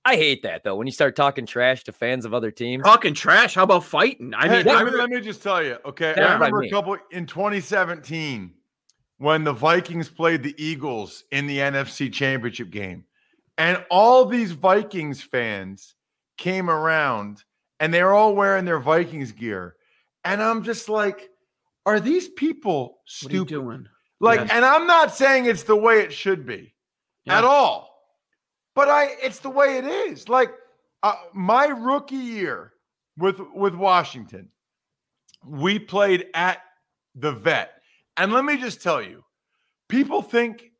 I 0.06 0.16
hate 0.18 0.44
that 0.44 0.64
though. 0.64 0.76
When 0.76 0.86
you 0.88 0.94
start 0.94 1.16
talking 1.16 1.46
trash 1.48 1.84
to 1.86 1.92
fans 1.92 2.24
of 2.26 2.34
other 2.34 2.52
teams. 2.52 2.84
Talking 2.84 3.14
trash. 3.16 3.56
How 3.56 3.64
about 3.64 3.84
fighting? 3.84 4.34
I 4.36 4.48
mean, 4.48 4.66
let, 4.66 4.78
I 4.78 4.84
me, 4.84 4.92
let 4.92 5.10
me 5.10 5.20
just 5.20 5.42
tell 5.42 5.64
you, 5.64 5.78
okay? 5.86 6.14
Yeah, 6.16 6.26
I 6.26 6.30
I 6.30 6.34
remember 6.36 6.60
mean. 6.60 6.70
a 6.70 6.72
couple 6.72 6.96
in 7.12 7.26
2017 7.26 8.54
when 9.18 9.44
the 9.44 9.52
Vikings 9.54 10.08
played 10.10 10.44
the 10.44 10.54
Eagles 10.64 11.24
in 11.32 11.48
the 11.48 11.58
NFC 11.58 12.12
Championship 12.14 12.70
game, 12.70 13.06
and 13.58 13.84
all 13.90 14.26
these 14.26 14.52
Vikings 14.52 15.22
fans 15.24 15.96
came 16.38 16.70
around 16.70 17.44
and 17.80 17.94
they're 17.94 18.14
all 18.14 18.36
wearing 18.36 18.66
their 18.66 18.80
Vikings 18.80 19.32
gear, 19.32 19.76
and 20.24 20.42
I'm 20.42 20.64
just 20.64 20.90
like, 20.90 21.30
are 21.86 22.00
these 22.00 22.30
people 22.30 23.00
what 23.22 23.32
are 23.32 23.36
you 23.36 23.46
stupid? 23.46 23.88
Like, 24.20 24.54
and 24.54 24.64
I'm 24.66 24.88
not 24.88 25.14
saying 25.14 25.46
it's 25.46 25.64
the 25.64 25.76
way 25.76 26.00
it 26.00 26.14
should 26.14 26.46
be 26.46 26.74
Yeah. 27.26 27.40
at 27.40 27.44
all, 27.44 27.90
but 28.74 28.90
I 28.90 29.10
it's 29.22 29.40
the 29.40 29.50
way 29.50 29.78
it 29.78 29.86
is. 29.86 30.30
Like 30.30 30.52
uh, 31.04 31.16
my 31.34 31.66
rookie 31.68 32.16
year 32.16 32.72
with 33.18 33.40
with 33.54 33.76
Washington, 33.76 34.50
we 35.46 35.78
played 35.80 36.28
at 36.34 36.60
the 37.14 37.32
Vet, 37.34 37.72
and 38.18 38.32
let 38.34 38.46
me 38.46 38.58
just 38.58 38.82
tell 38.82 39.02
you, 39.02 39.24
people 39.90 40.22
think 40.22 40.72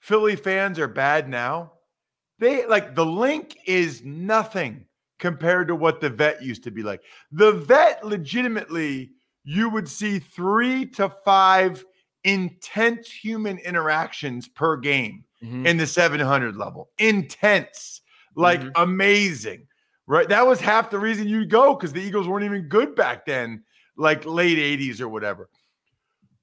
Philly 0.00 0.36
fans 0.36 0.78
are 0.78 0.88
bad 0.88 1.28
now. 1.28 1.72
They 2.38 2.66
like 2.66 2.94
the 2.94 3.04
Linc 3.06 3.56
is 3.66 4.02
nothing 4.04 4.86
compared 5.20 5.68
to 5.68 5.76
what 5.76 6.00
the 6.00 6.10
vet 6.10 6.42
used 6.42 6.64
to 6.64 6.70
be 6.70 6.82
like. 6.82 7.02
The 7.30 7.52
vet 7.52 8.04
legitimately, 8.04 9.12
you 9.44 9.70
would 9.70 9.88
see 9.88 10.18
three 10.18 10.86
to 10.86 11.10
five 11.24 11.84
intense 12.24 13.10
human 13.10 13.58
interactions 13.58 14.48
per 14.48 14.76
game 14.76 15.24
Mhm. 15.42 15.66
in 15.66 15.76
the 15.76 15.86
700 15.86 16.56
level. 16.56 16.90
Intense, 16.98 18.02
like 18.34 18.60
Mhm. 18.60 18.72
amazing, 18.76 19.66
right? 20.06 20.28
That 20.28 20.46
was 20.46 20.60
half 20.60 20.90
the 20.90 20.98
reason 20.98 21.28
you 21.28 21.46
go 21.46 21.74
because 21.74 21.92
the 21.92 22.02
Eagles 22.02 22.26
weren't 22.26 22.44
even 22.44 22.68
good 22.68 22.94
back 22.94 23.24
then, 23.24 23.64
like 23.96 24.24
late 24.24 24.58
80s 24.58 25.00
or 25.00 25.08
whatever. 25.08 25.48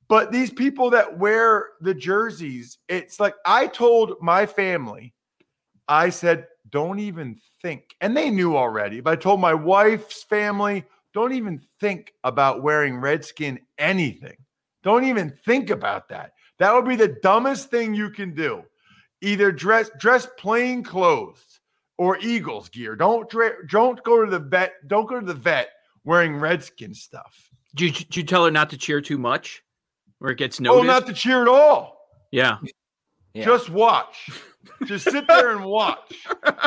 But 0.08 0.32
these 0.32 0.52
people 0.52 0.90
that 0.92 1.18
wear 1.18 1.70
the 1.82 1.94
jerseys, 1.94 2.78
it's 2.88 3.20
like 3.20 3.36
I 3.46 3.68
told 3.68 4.16
my 4.22 4.46
family, 4.46 5.14
I 5.88 6.10
said, 6.10 6.48
don't 6.70 7.00
even 7.00 7.40
think. 7.62 7.96
And 8.02 8.16
they 8.16 8.30
knew 8.30 8.56
already, 8.58 9.00
but 9.00 9.14
I 9.14 9.16
told 9.16 9.40
my 9.40 9.54
wife's 9.54 10.24
family, 10.24 10.84
don't 11.14 11.34
even 11.34 11.62
think 11.80 12.14
about 12.24 12.62
wearing 12.64 12.98
Redskin 12.98 13.60
anything. 13.78 14.36
Don't 14.84 15.06
even 15.06 15.32
think 15.46 15.70
about 15.70 16.10
that. 16.10 16.34
That 16.60 16.74
would 16.74 16.86
be 16.88 16.96
the 16.96 17.18
dumbest 17.22 17.70
thing 17.70 17.94
you 17.94 18.10
can 18.10 18.34
do. 18.34 18.64
Either 19.22 19.52
dress 19.52 19.90
dress 20.00 20.28
plain 20.38 20.84
clothes 20.84 21.60
or 21.98 22.18
Eagles 22.20 22.70
gear. 22.70 22.96
Don't 22.96 23.28
dra- 23.30 23.66
don't 23.68 24.02
go 24.04 24.24
to 24.24 24.30
the 24.30 24.40
vet. 24.40 24.74
Don't 24.88 25.10
go 25.10 25.20
to 25.20 25.26
the 25.26 25.34
vet 25.34 25.70
wearing 26.04 26.36
Redskin 26.38 26.94
stuff. 26.94 27.50
Did 27.76 28.00
you, 28.00 28.06
did 28.06 28.16
you 28.18 28.24
tell 28.24 28.46
her 28.46 28.52
not 28.52 28.70
to 28.72 28.78
cheer 28.78 29.02
too 29.02 29.18
much, 29.18 29.64
where 30.20 30.32
it 30.32 30.38
gets 30.38 30.60
Oh, 30.64 30.82
not 30.84 31.06
to 31.08 31.14
cheer 31.14 31.42
at 31.42 31.48
all. 31.48 32.00
yeah. 32.32 32.58
Yeah. 33.34 33.46
Just 33.46 33.70
watch. 33.70 34.30
Just 34.86 35.10
sit 35.10 35.28
there 35.28 35.56
and 35.56 35.66
watch. 35.66 36.14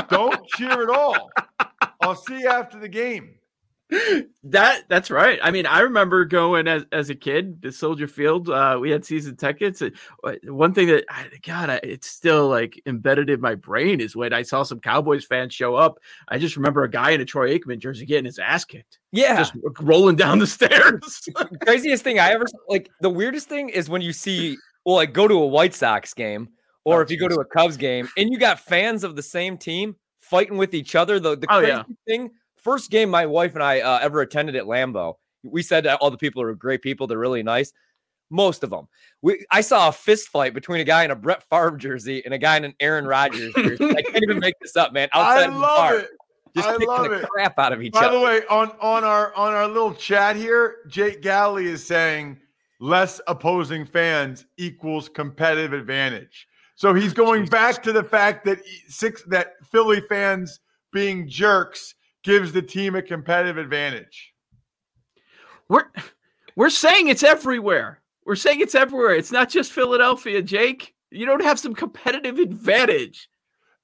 Don't 0.08 0.46
cheer 0.48 0.82
at 0.82 0.90
all. 0.90 1.30
I'll 2.00 2.16
see 2.16 2.40
you 2.40 2.48
after 2.48 2.78
the 2.78 2.88
game. 2.88 3.40
That 4.44 4.84
that's 4.88 5.10
right. 5.10 5.38
I 5.42 5.50
mean, 5.50 5.66
I 5.66 5.80
remember 5.80 6.24
going 6.24 6.68
as, 6.68 6.84
as 6.92 7.10
a 7.10 7.14
kid 7.14 7.62
to 7.62 7.72
Soldier 7.72 8.06
Field. 8.06 8.48
Uh, 8.48 8.78
we 8.80 8.90
had 8.90 9.04
season 9.04 9.36
tickets. 9.36 9.82
Uh, 9.82 9.90
One 10.44 10.72
thing 10.72 10.86
that 10.88 11.04
I, 11.08 11.26
God, 11.44 11.70
I, 11.70 11.80
it's 11.82 12.06
still 12.06 12.48
like 12.48 12.80
embedded 12.86 13.30
in 13.30 13.40
my 13.40 13.56
brain 13.56 14.00
is 14.00 14.14
when 14.14 14.32
I 14.32 14.42
saw 14.42 14.62
some 14.62 14.80
Cowboys 14.80 15.24
fans 15.24 15.54
show 15.54 15.74
up. 15.74 15.98
I 16.28 16.38
just 16.38 16.56
remember 16.56 16.84
a 16.84 16.90
guy 16.90 17.10
in 17.10 17.20
a 17.20 17.24
Troy 17.24 17.58
Aikman 17.58 17.80
jersey 17.80 18.06
getting 18.06 18.24
his 18.24 18.38
ass 18.38 18.64
kicked, 18.64 18.98
yeah. 19.12 19.36
just 19.36 19.54
rolling 19.80 20.16
down 20.16 20.38
the 20.38 20.46
stairs. 20.46 21.28
craziest 21.62 22.04
thing 22.04 22.18
I 22.18 22.30
ever 22.30 22.46
like 22.68 22.90
the 23.00 23.10
weirdest 23.10 23.48
thing 23.48 23.68
is 23.70 23.90
when 23.90 24.02
you 24.02 24.12
see 24.12 24.56
well 24.84 24.96
like 24.96 25.12
go 25.12 25.26
to 25.26 25.34
a 25.34 25.46
White 25.46 25.74
Sox 25.74 26.14
game 26.14 26.48
or 26.84 26.98
Oh, 26.98 27.00
if 27.02 27.10
you 27.10 27.18
go 27.18 27.28
to 27.28 27.36
a 27.40 27.44
Cubs 27.44 27.76
game 27.76 28.08
and 28.16 28.30
you 28.30 28.38
got 28.38 28.60
fans 28.60 29.04
of 29.04 29.16
the 29.16 29.22
same 29.22 29.56
team 29.58 29.96
fighting 30.20 30.56
with 30.56 30.74
each 30.74 30.94
other. 30.94 31.18
The 31.20 31.36
the 31.36 31.46
Oh, 31.50 31.58
crazy 31.58 31.72
yeah. 31.72 31.82
thing 32.06 32.30
first 32.56 32.90
game 32.90 33.10
my 33.10 33.26
wife 33.26 33.54
and 33.54 33.62
I 33.62 33.80
uh, 33.80 33.98
ever 34.02 34.20
attended 34.20 34.56
at 34.56 34.64
Lambeau. 34.64 35.14
We 35.42 35.62
said 35.62 35.84
that 35.84 35.98
all 36.00 36.10
the 36.10 36.18
people 36.18 36.42
are 36.42 36.54
great 36.54 36.82
people. 36.82 37.06
They're 37.06 37.18
really 37.18 37.42
nice. 37.42 37.72
Most 38.32 38.62
of 38.62 38.70
them. 38.70 38.86
We 39.22 39.44
I 39.50 39.60
saw 39.60 39.88
a 39.88 39.92
fist 39.92 40.28
fight 40.28 40.54
between 40.54 40.80
a 40.80 40.84
guy 40.84 41.04
in 41.04 41.10
a 41.10 41.16
Brett 41.16 41.42
Favre 41.50 41.76
jersey 41.76 42.22
and 42.24 42.32
a 42.32 42.38
guy 42.38 42.56
in 42.56 42.64
an 42.64 42.74
Aaron 42.78 43.06
Rodgers 43.06 43.52
jersey. 43.54 43.90
I 43.90 44.02
can't 44.02 44.22
even 44.22 44.38
make 44.38 44.54
this 44.60 44.76
up, 44.76 44.92
man. 44.92 45.08
Outside 45.14 45.50
I 45.50 45.56
love 45.56 45.94
it. 45.94 46.08
just 46.54 46.68
I 46.68 46.76
love 46.76 47.04
the 47.10 47.20
it. 47.22 47.28
crap 47.28 47.58
out 47.58 47.72
of 47.72 47.82
each 47.82 47.92
By 47.92 48.04
other. 48.04 48.18
the 48.18 48.24
way, 48.24 48.42
on 48.48 48.70
on 48.80 49.02
our 49.04 49.34
on 49.34 49.52
our 49.52 49.66
little 49.66 49.92
chat 49.94 50.36
here, 50.36 50.76
Jake 50.88 51.22
Galley 51.22 51.66
is 51.66 51.84
saying 51.84 52.38
less 52.78 53.20
opposing 53.26 53.84
fans 53.84 54.46
equals 54.58 55.08
competitive 55.08 55.72
advantage. 55.72 56.46
So 56.80 56.94
he's 56.94 57.12
going 57.12 57.44
back 57.44 57.82
to 57.82 57.92
the 57.92 58.02
fact 58.02 58.42
that 58.46 58.60
six 58.88 59.22
that 59.24 59.62
Philly 59.66 60.00
fans 60.08 60.60
being 60.94 61.28
jerks 61.28 61.94
gives 62.22 62.52
the 62.52 62.62
team 62.62 62.94
a 62.94 63.02
competitive 63.02 63.58
advantage. 63.58 64.32
we're 65.68 65.84
we're 66.56 66.70
saying 66.70 67.08
it's 67.08 67.22
everywhere. 67.22 68.00
We're 68.24 68.34
saying 68.34 68.62
it's 68.62 68.74
everywhere. 68.74 69.14
It's 69.14 69.30
not 69.30 69.50
just 69.50 69.72
Philadelphia, 69.72 70.40
Jake. 70.40 70.94
You 71.10 71.26
don't 71.26 71.42
have 71.42 71.58
some 71.58 71.74
competitive 71.74 72.38
advantage. 72.38 73.28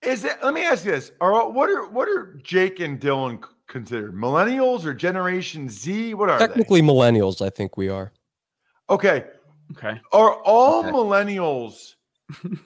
Is 0.00 0.25
it? 0.25 0.38
Let 0.43 0.55
me 0.55 0.65
ask 0.65 0.87
you 0.87 0.93
this: 0.93 1.12
Are 1.21 1.50
what 1.50 1.69
are 1.69 1.87
what 1.91 2.09
are 2.09 2.41
Jake 2.43 2.81
and 2.81 2.99
Dylan 2.99 3.45
considered? 3.67 4.15
Millennials 4.15 4.87
or 4.87 4.95
Generation 4.95 5.69
Z? 5.69 6.15
What 6.15 6.31
are 6.31 6.38
Technically, 6.38 6.81
millennials, 6.81 7.45
I 7.45 7.50
think 7.50 7.76
we 7.76 7.91
are. 7.91 8.11
Okay, 8.88 9.26
Okay. 9.73 10.00
Are 10.12 10.41
all 10.45 10.81
Okay. 10.81 10.93
millennials 10.93 11.96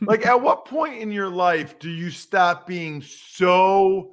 like 0.02 0.25
at 0.26 0.40
what 0.40 0.64
point 0.64 0.99
in 0.99 1.11
your 1.12 1.29
life 1.29 1.79
do 1.79 1.90
you 1.90 2.11
stop 2.11 2.67
being 2.67 3.02
so 3.02 4.12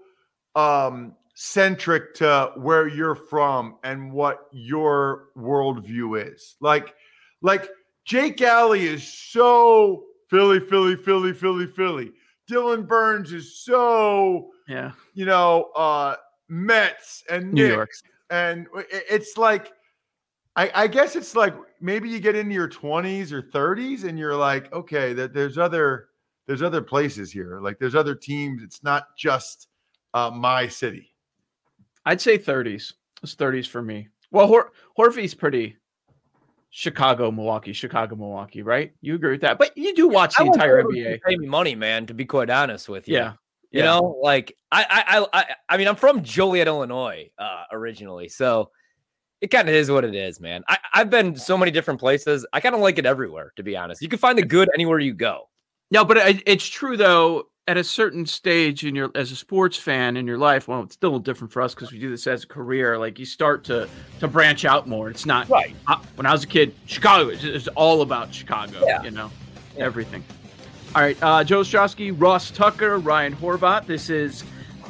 um 0.55 1.13
centric 1.35 2.13
to 2.15 2.51
where 2.55 2.87
you're 2.87 3.15
from 3.15 3.77
and 3.83 4.11
what 4.11 4.47
your 4.51 5.25
worldview 5.37 6.33
is? 6.33 6.55
Like, 6.59 6.95
like 7.41 7.69
Jake 8.05 8.41
Alley 8.41 8.85
is 8.87 9.07
so 9.07 10.03
Philly, 10.29 10.59
Philly, 10.59 10.95
Philly, 10.95 11.33
Philly, 11.33 11.67
Philly. 11.67 12.11
Dylan 12.49 12.87
Burns 12.87 13.31
is 13.33 13.59
so, 13.63 14.49
Yeah. 14.67 14.91
you 15.13 15.25
know, 15.25 15.69
uh 15.75 16.15
Mets 16.49 17.23
and 17.29 17.53
New 17.53 17.67
York. 17.67 17.91
and 18.29 18.67
it's 18.89 19.37
like 19.37 19.73
I, 20.57 20.71
I 20.73 20.87
guess 20.87 21.15
it's 21.15 21.35
like 21.35 21.53
maybe 21.79 22.09
you 22.09 22.19
get 22.19 22.35
into 22.35 22.53
your 22.53 22.67
20s 22.67 23.31
or 23.31 23.43
30s 23.43 24.03
and 24.03 24.17
you're 24.17 24.35
like, 24.35 24.73
okay, 24.73 25.13
that 25.13 25.33
there's 25.33 25.57
other 25.57 26.09
there's 26.47 26.61
other 26.63 26.81
places 26.81 27.31
here. 27.31 27.59
Like 27.61 27.77
there's 27.77 27.93
other 27.95 28.15
teams. 28.15 28.63
It's 28.63 28.81
not 28.83 29.15
just 29.17 29.67
uh, 30.13 30.31
my 30.31 30.67
city. 30.67 31.13
I'd 32.05 32.21
say 32.21 32.37
30s. 32.39 32.93
It's 33.21 33.35
30s 33.35 33.67
for 33.67 33.81
me. 33.81 34.07
Well, 34.31 34.47
Hor- 34.47 34.71
Horfy's 34.97 35.33
pretty 35.33 35.77
Chicago, 36.69 37.31
Milwaukee, 37.31 37.73
Chicago, 37.73 38.15
Milwaukee, 38.15 38.61
right? 38.61 38.93
You 39.01 39.15
agree 39.15 39.31
with 39.31 39.41
that? 39.41 39.57
But 39.57 39.77
you 39.77 39.93
do 39.93 40.07
watch 40.07 40.35
the 40.35 40.43
I 40.43 40.47
entire 40.47 40.83
NBA. 40.83 41.21
Pay 41.21 41.37
me 41.37 41.47
money, 41.47 41.75
man. 41.75 42.05
To 42.07 42.13
be 42.13 42.25
quite 42.25 42.49
honest 42.49 42.89
with 42.89 43.07
you. 43.07 43.15
Yeah. 43.15 43.33
You 43.71 43.79
Yeah. 43.79 43.85
know, 43.85 44.17
like 44.23 44.55
I, 44.71 44.85
I, 44.89 45.19
I, 45.19 45.27
I, 45.41 45.45
I 45.69 45.77
mean, 45.77 45.87
I'm 45.87 45.95
from 45.97 46.23
Joliet, 46.23 46.67
Illinois, 46.67 47.29
uh, 47.37 47.63
originally, 47.71 48.29
so 48.29 48.71
it 49.41 49.47
kind 49.47 49.69
of 49.69 49.75
is 49.75 49.91
what 49.91 50.03
it 50.03 50.15
is, 50.15 50.39
man. 50.39 50.63
I, 50.67 50.77
I've 50.93 51.09
been 51.09 51.35
so 51.35 51.57
many 51.57 51.71
different 51.71 51.99
places. 51.99 52.45
I 52.53 52.59
kind 52.59 52.75
of 52.75 52.81
like 52.81 52.97
it 52.97 53.05
everywhere, 53.05 53.53
to 53.55 53.63
be 53.63 53.77
honest. 53.77 54.01
You 54.01 54.09
can 54.09 54.19
find 54.19 54.37
the 54.37 54.45
good 54.45 54.69
anywhere 54.73 54.99
you 54.99 55.13
go. 55.13 55.49
No, 55.91 56.03
but 56.03 56.17
it, 56.17 56.43
it's 56.45 56.65
true 56.65 56.97
though. 56.97 57.47
At 57.69 57.75
a 57.75 57.83
certain 57.83 58.25
stage 58.25 58.85
in 58.85 58.95
your 58.95 59.11
as 59.13 59.29
a 59.33 59.35
sports 59.35 59.75
fan 59.75 60.15
in 60.15 60.25
your 60.25 60.37
life, 60.37 60.69
well, 60.69 60.83
it's 60.83 60.93
still 60.93 61.19
different 61.19 61.51
for 61.51 61.61
us 61.61 61.75
because 61.75 61.91
we 61.91 61.99
do 61.99 62.09
this 62.09 62.25
as 62.25 62.45
a 62.45 62.47
career. 62.47 62.97
Like 62.97 63.19
you 63.19 63.25
start 63.25 63.65
to 63.65 63.89
to 64.21 64.27
branch 64.29 64.63
out 64.63 64.87
more. 64.87 65.09
It's 65.09 65.25
not 65.25 65.49
Right. 65.49 65.75
I, 65.85 65.95
when 66.15 66.25
I 66.25 66.31
was 66.31 66.45
a 66.45 66.47
kid, 66.47 66.73
Chicago 66.85 67.27
is 67.27 67.67
all 67.75 68.03
about 68.03 68.33
Chicago. 68.33 68.85
Yeah. 68.85 69.03
You 69.03 69.11
know, 69.11 69.29
everything. 69.77 70.23
All 70.95 71.01
right, 71.01 71.17
uh, 71.21 71.43
Joe 71.43 71.59
Ostrowski, 71.59 72.15
Ross 72.17 72.49
Tucker, 72.49 72.99
Ryan 72.99 73.35
Horvat. 73.35 73.85
This 73.85 74.09
is 74.09 74.45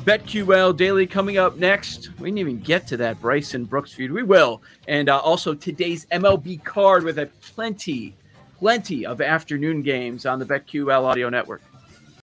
BetQL 0.07 0.77
Daily 0.77 1.05
coming 1.05 1.37
up 1.37 1.57
next. 1.57 2.11
We 2.17 2.29
didn't 2.29 2.37
even 2.37 2.59
get 2.61 2.87
to 2.87 2.95
that 2.95 3.19
Bryson 3.19 3.65
Brooks 3.65 3.91
feud. 3.91 4.09
We 4.09 4.23
will, 4.23 4.61
and 4.87 5.09
uh, 5.09 5.19
also 5.19 5.53
today's 5.53 6.05
MLB 6.05 6.63
card 6.63 7.03
with 7.03 7.19
a 7.19 7.25
plenty, 7.41 8.15
plenty 8.57 9.05
of 9.05 9.19
afternoon 9.19 9.81
games 9.81 10.25
on 10.25 10.39
the 10.39 10.45
BetQL 10.45 11.03
Audio 11.03 11.27
Network. 11.27 11.61